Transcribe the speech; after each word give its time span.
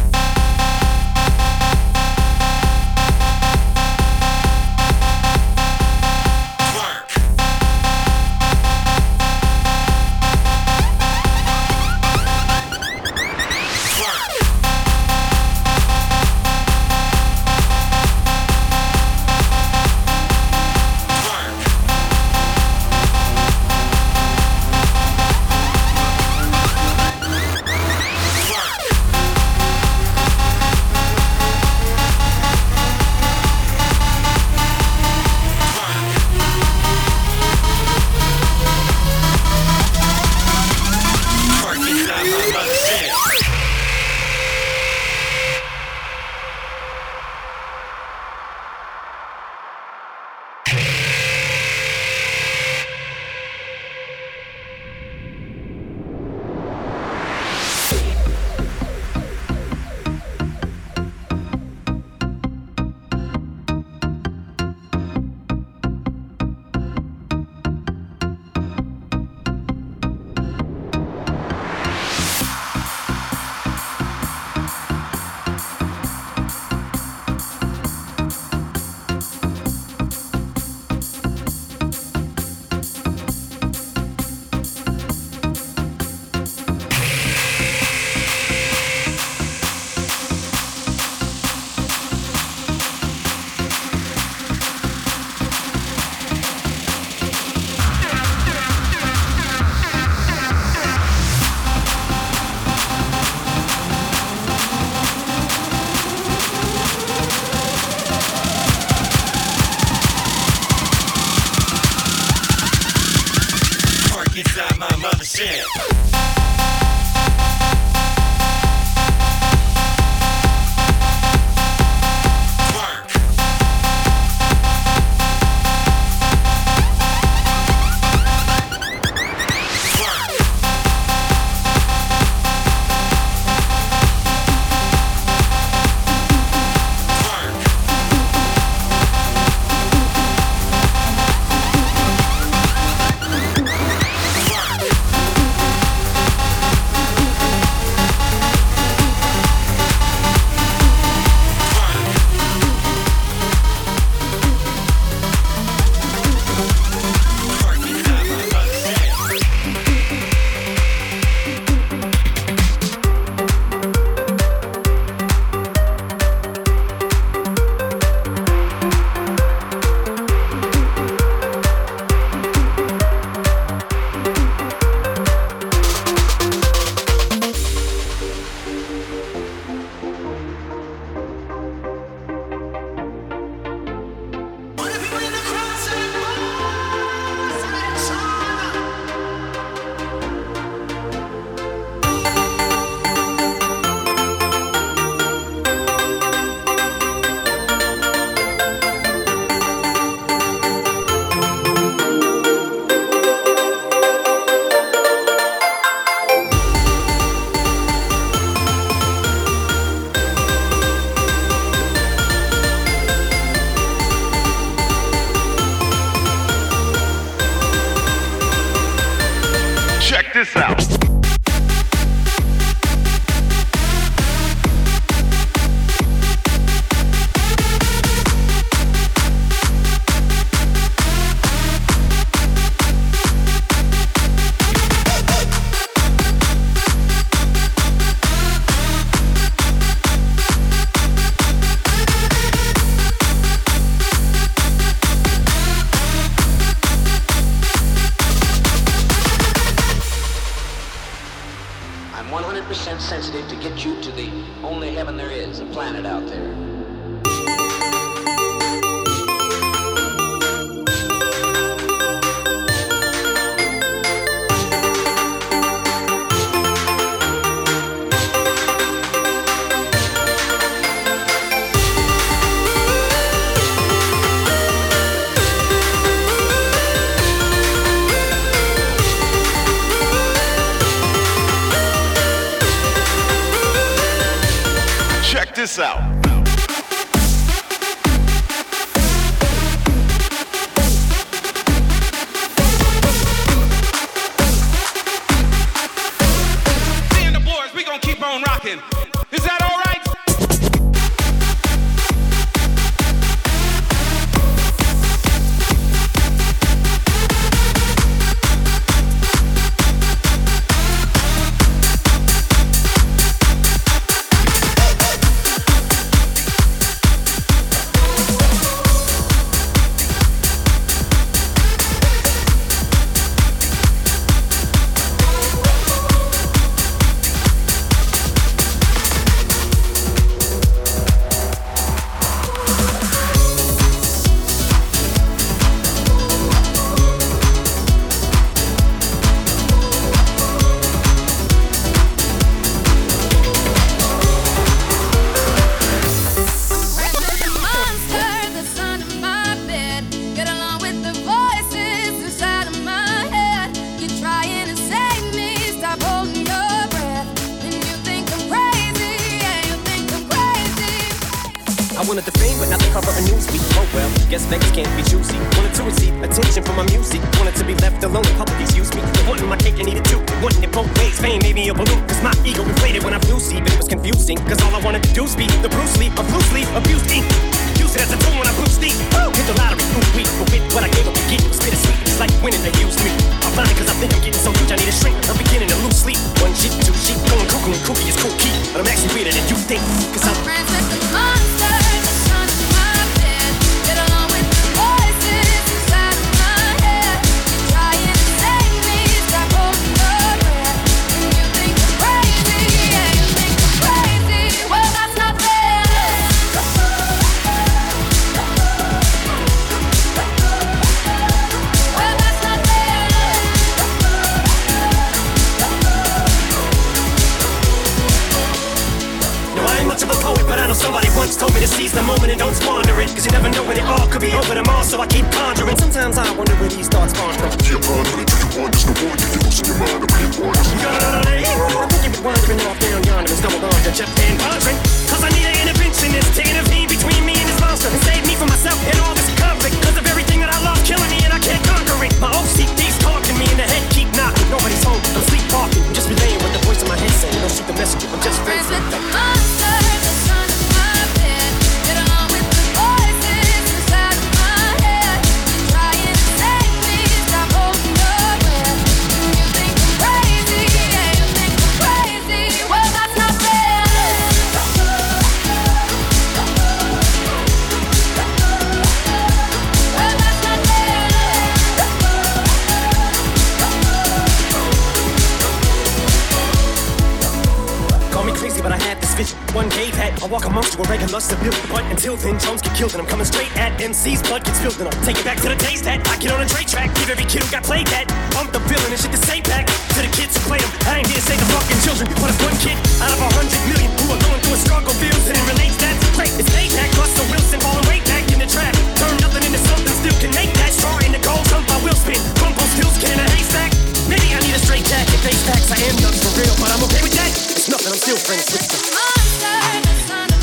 lust 481.16 481.32
to 481.32 481.40
build. 481.40 481.56
But 481.72 481.88
until 481.88 482.20
then, 482.20 482.36
Jones 482.44 482.60
get 482.60 482.76
killed, 482.76 482.92
and 482.92 483.00
I'm 483.00 483.08
coming 483.08 483.24
straight 483.24 483.48
at 483.56 483.80
MC's 483.80 484.20
blood 484.28 484.44
gets 484.44 484.60
filled, 484.60 484.76
and 484.84 484.92
I'll 484.92 485.04
take 485.08 485.16
it 485.16 485.24
back 485.24 485.40
to 485.40 485.48
the 485.48 485.56
days 485.64 485.80
that 485.88 486.04
I 486.12 486.20
get 486.20 486.36
on 486.36 486.44
a 486.44 486.48
trade 486.48 486.68
track. 486.68 486.92
Give 487.00 487.08
every 487.08 487.24
kid 487.24 487.40
who 487.40 487.48
got 487.56 487.64
played 487.64 487.88
that 487.96 488.12
bump 488.36 488.52
the 488.52 488.60
villain 488.68 488.92
and 488.92 489.00
shit 489.00 489.16
the 489.16 489.24
same 489.24 489.40
back 489.48 489.64
to 489.96 490.00
the 490.04 490.12
kids 490.12 490.36
who 490.36 490.44
played 490.44 490.60
them. 490.60 490.72
I 490.92 491.00
ain't 491.00 491.08
here 491.08 491.16
to 491.16 491.24
save 491.24 491.40
the 491.40 491.48
fucking 491.56 491.80
children, 491.88 492.12
but 492.20 492.36
if 492.36 492.40
one 492.44 492.58
kid 492.60 492.76
out 493.00 493.16
of 493.16 493.20
a 493.24 493.30
hundred 493.32 493.64
million 493.72 493.88
who 493.96 494.12
are 494.12 494.22
going 494.28 494.42
through 494.44 494.60
a 494.60 494.62
struggle 494.68 494.92
feels 495.00 495.24
and 495.32 495.40
it 495.40 495.46
relates, 495.56 495.80
that's 495.80 496.04
great. 496.20 496.36
It's 496.36 496.52
payback. 496.52 496.92
Russell 497.00 497.28
Wilson 497.32 497.64
falling 497.64 497.88
way 497.88 498.04
back 498.04 498.28
in 498.36 498.44
the 498.44 498.50
trap. 498.52 498.76
Turn 499.00 499.16
nothing 499.24 499.48
into 499.48 499.62
something, 499.72 499.96
still 499.96 500.18
can 500.20 500.36
make 500.36 500.52
that 500.60 500.76
straw 500.76 501.00
in 501.00 501.16
the 501.16 501.22
cold. 501.24 501.48
Jump, 501.48 501.64
I 501.72 501.80
will 501.80 501.96
spin. 501.96 502.20
Crumple 502.36 502.68
skills, 502.76 503.00
can 503.00 503.16
in 503.16 503.24
a 503.24 503.28
haystack. 503.32 503.72
Maybe 504.12 504.36
I 504.36 504.44
need 504.44 504.52
a 504.52 504.60
straight 504.60 504.84
jacket, 504.84 505.16
face 505.24 505.40
facts. 505.48 505.72
I 505.72 505.80
am 505.80 505.96
done 505.96 506.18
for 506.20 506.36
real, 506.36 506.56
but 506.60 506.76
I'm 506.76 506.84
okay 506.92 507.00
with 507.08 507.16
that. 507.16 507.32
It's 507.56 507.72
nothing, 507.72 507.96
I'm 507.96 508.04
still 508.04 508.20
friends 508.20 508.52
with 508.52 508.68
them. 508.68 508.84
monster. 509.00 510.35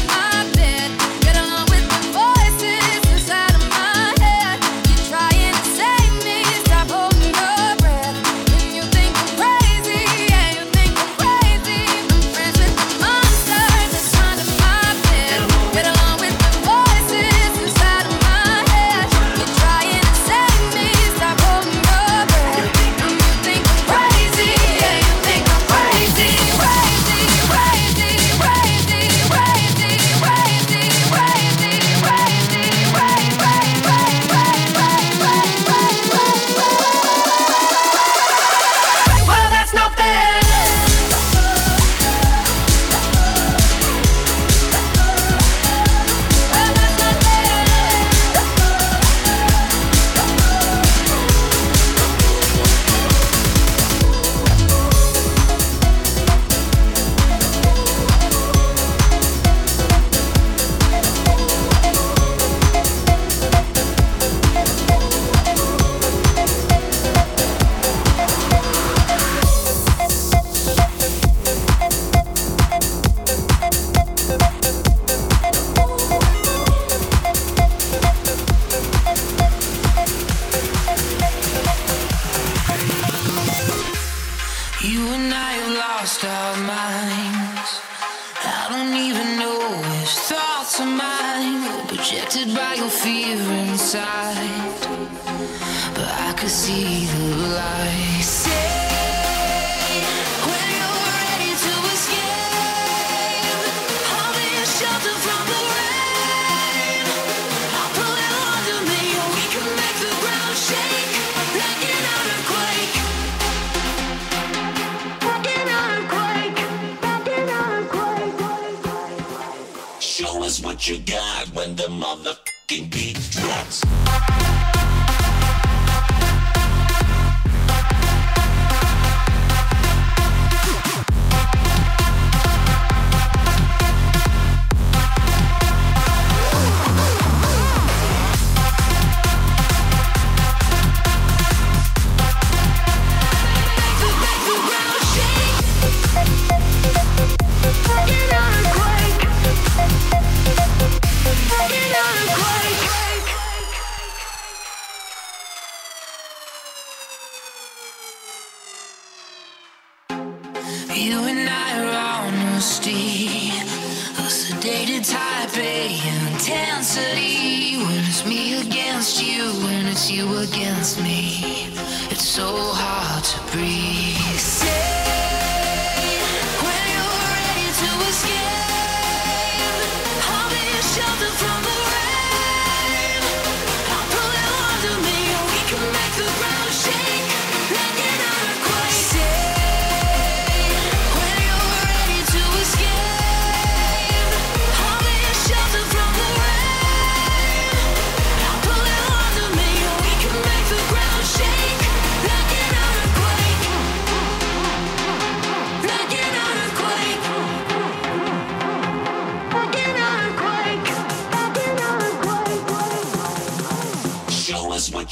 me. 171.02 171.68
It's 172.10 172.24
so 172.24 172.48
hard 172.48 173.24
to 173.24 173.52
breathe. 173.52 174.81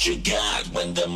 you 0.05 0.17
got 0.17 0.65
when 0.73 0.93
the 0.95 1.07